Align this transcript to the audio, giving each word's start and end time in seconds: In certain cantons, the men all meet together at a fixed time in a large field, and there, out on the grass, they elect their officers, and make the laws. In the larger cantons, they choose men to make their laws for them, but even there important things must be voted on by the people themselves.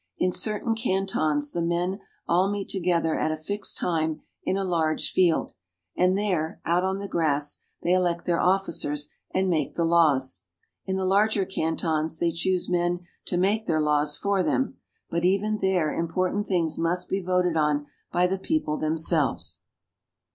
In 0.17 0.31
certain 0.31 0.73
cantons, 0.73 1.51
the 1.51 1.61
men 1.61 1.99
all 2.27 2.49
meet 2.49 2.69
together 2.69 3.15
at 3.15 3.31
a 3.31 3.37
fixed 3.37 3.77
time 3.77 4.21
in 4.43 4.57
a 4.57 4.63
large 4.63 5.11
field, 5.11 5.53
and 5.95 6.17
there, 6.17 6.59
out 6.65 6.83
on 6.83 6.97
the 6.97 7.07
grass, 7.07 7.61
they 7.83 7.93
elect 7.93 8.25
their 8.25 8.39
officers, 8.41 9.09
and 9.29 9.47
make 9.47 9.75
the 9.75 9.85
laws. 9.85 10.41
In 10.87 10.95
the 10.95 11.05
larger 11.05 11.45
cantons, 11.45 12.17
they 12.17 12.31
choose 12.31 12.67
men 12.67 13.05
to 13.25 13.37
make 13.37 13.67
their 13.67 13.79
laws 13.79 14.17
for 14.17 14.41
them, 14.41 14.77
but 15.11 15.23
even 15.23 15.59
there 15.59 15.93
important 15.93 16.47
things 16.47 16.79
must 16.79 17.07
be 17.07 17.21
voted 17.21 17.55
on 17.55 17.85
by 18.11 18.25
the 18.25 18.39
people 18.39 18.77
themselves. 18.77 19.61